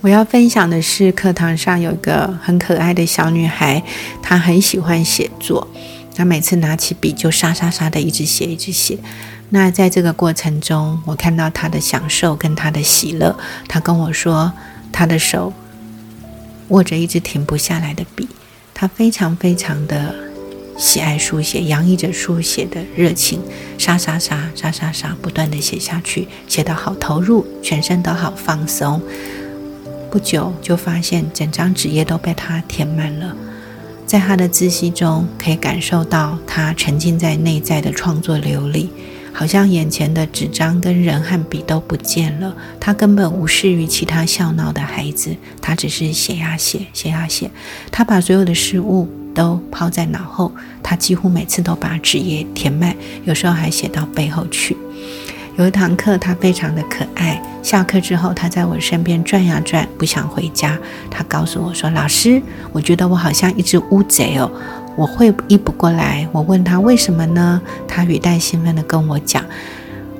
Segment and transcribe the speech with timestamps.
[0.00, 3.82] 我要分享的是，课堂上有一个很可爱的小女孩，
[4.22, 5.66] 她很喜欢写作，
[6.14, 8.96] 她每次拿起笔就沙沙沙的一直写，一直写。
[9.50, 13.36] 那在这个过程中，我看到她的享受跟她的喜乐。
[13.66, 14.52] 她跟我说，
[14.92, 15.52] 她的手
[16.68, 18.28] 握着一支停不下来的笔，
[18.72, 20.14] 她非常非常的
[20.76, 23.40] 喜爱书写，洋溢着书写的热情，
[23.76, 29.02] 沙沙沙沙沙沙，不断的写下去，写得好投入，全身都好放松。
[30.10, 33.36] 不久就发现整张纸页都被他填满了，
[34.06, 38.90] 在他的窒息中可以感受到他沉浸在内在的创作流里，
[39.32, 47.50] 好像眼前的纸张跟人和笔都不见了，他根本无视于其他笑闹的孩子，他只是写呀写，写呀写，
[47.90, 50.50] 他把所有的事物都抛在脑后，
[50.82, 54.76] 他几乎每次都把纸页填满，有时候还写到背后去。
[55.58, 57.42] 有一堂课，他非常的可爱。
[57.64, 60.78] 下课之后，他在我身边转呀转，不想回家。
[61.10, 64.48] 他告诉我说：“老师，我觉得我好像一只乌贼哦，
[64.94, 67.60] 我会移不过来。”我问他为什么呢？
[67.88, 69.44] 他语带兴奋地跟我讲。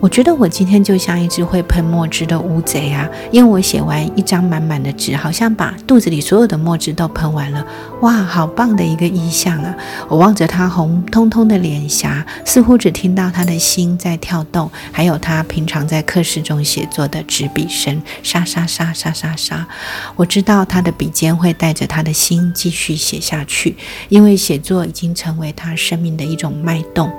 [0.00, 7.66] 我觉得我今天就像一只会喷墨汁的乌贼啊，因为我写完一张满满的纸，好像把肚子里所有的墨汁都喷完了。
[8.02, 9.74] 哇，好棒的一个意象啊！
[10.08, 19.66] 我望着他红彤彤的脸颊，似乎只听到他的心在跳动，还有他平常在课室中写作的纸笔声，沙沙沙沙沙沙。
[20.14, 23.76] 我知道他的笔尖会带着他的心继续写下去，
[24.08, 27.10] 因为写作已经成为他生命的一种脉动。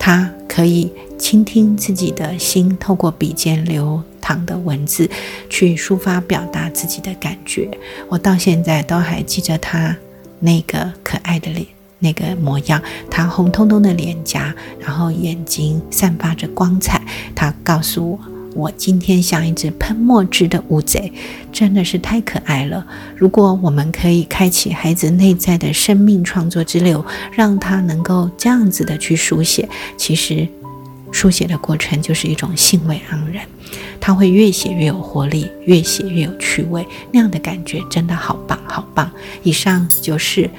[0.00, 5.08] 他可以倾听自己的心，透过笔尖流淌的文字
[5.50, 7.70] 去抒发、表达自己的感觉。
[8.08, 9.94] 我到现在都还记着他
[10.38, 11.66] 那个可爱的脸，
[11.98, 17.02] 那个模样，他红彤彤的脸颊，然后眼睛散发着光彩。
[17.34, 18.18] 他告诉我。
[18.54, 21.12] 我今天像一只喷墨汁的乌贼，
[21.52, 22.84] 真的是太可爱了。
[23.16, 30.46] 如果我们可以开启孩子内在的生命创作之流，让他能够这样子的去书写，其实
[31.12, 33.44] 书写的过程就是一种兴味盎然，
[34.00, 39.10] 他会越写越有活力，越写越有趣味，那样的感觉真的好棒好棒。
[39.42, 40.50] 以上就是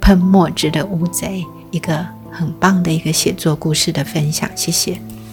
[0.00, 5.00] 喷墨汁的乌贼一个很棒的一个写作故事的分享，谢谢。